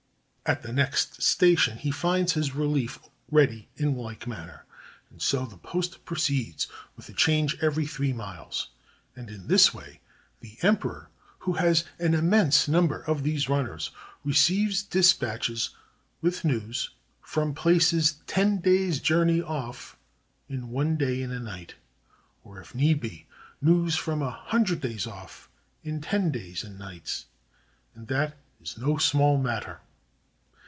At 0.43 0.63
the 0.63 0.73
next 0.73 1.21
station 1.23 1.77
he 1.77 1.91
finds 1.91 2.33
his 2.33 2.53
relief 2.53 2.99
ready 3.29 3.69
in 3.77 3.95
like 3.95 4.27
manner; 4.27 4.65
and 5.09 5.21
so 5.21 5.45
the 5.45 5.55
post 5.55 6.03
proceeds, 6.03 6.67
with 6.97 7.07
a 7.07 7.13
change 7.13 7.55
every 7.61 7.85
three 7.87 8.11
miles. 8.11 8.67
And 9.15 9.29
in 9.29 9.47
this 9.47 9.73
way 9.73 10.01
the 10.41 10.57
emperor, 10.61 11.09
who 11.39 11.53
has 11.53 11.85
an 11.99 12.13
immense 12.13 12.67
number 12.67 13.01
of 13.05 13.23
these 13.23 13.47
runners, 13.47 13.91
receives 14.25 14.83
dispatches 14.83 15.69
with 16.21 16.43
news 16.43 16.89
from 17.21 17.53
places 17.53 18.15
ten 18.27 18.57
days' 18.57 18.99
journey 18.99 19.41
off 19.41 19.95
in 20.49 20.69
one 20.69 20.97
day 20.97 21.21
and 21.21 21.45
night; 21.45 21.75
or, 22.43 22.59
if 22.59 22.75
need 22.75 22.99
be, 22.99 23.25
news 23.61 23.95
from 23.95 24.21
a 24.21 24.31
hundred 24.31 24.81
days 24.81 25.07
off 25.07 25.49
in 25.83 26.01
ten 26.01 26.29
days 26.29 26.61
and 26.61 26.77
nights; 26.77 27.27
and 27.95 28.09
that 28.09 28.35
is 28.59 28.77
no 28.77 28.97
small 28.97 29.37
matter! 29.37 29.79